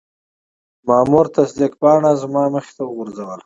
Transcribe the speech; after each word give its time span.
مامور 0.87 1.25
تصدیق 1.37 1.71
پاڼه 1.81 2.11
زما 2.21 2.43
مخې 2.53 2.71
ته 2.77 2.83
وغورځوله. 2.85 3.35